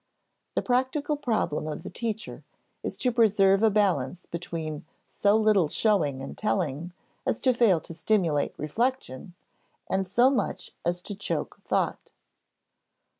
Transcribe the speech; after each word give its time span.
The 0.55 0.63
practical 0.63 1.15
problem 1.15 1.67
of 1.67 1.83
the 1.83 1.91
teacher 1.91 2.43
is 2.81 2.97
to 2.97 3.11
preserve 3.11 3.61
a 3.61 3.69
balance 3.69 4.25
between 4.25 4.83
so 5.07 5.37
little 5.37 5.67
showing 5.69 6.23
and 6.23 6.35
telling 6.35 6.91
as 7.23 7.39
to 7.41 7.53
fail 7.53 7.79
to 7.81 7.93
stimulate 7.93 8.55
reflection 8.57 9.35
and 9.87 10.07
so 10.07 10.31
much 10.31 10.71
as 10.83 11.01
to 11.01 11.13
choke 11.13 11.59
thought. 11.63 12.09